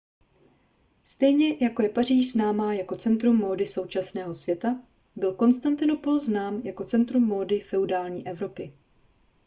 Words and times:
stejně 1.03 1.57
jako 1.63 1.81
je 1.83 1.89
paříž 1.89 2.31
známá 2.31 2.73
jako 2.73 2.95
centrum 2.95 3.35
módy 3.37 3.65
současného 3.65 4.33
světa 4.33 4.81
byl 5.15 5.33
konstantinopol 5.35 6.19
znám 6.19 6.61
jako 6.63 6.83
centrum 6.83 7.25
módy 7.27 7.59
feudální 7.61 8.27
evropy 8.27 8.73